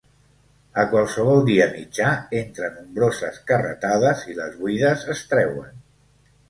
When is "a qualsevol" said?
0.83-1.41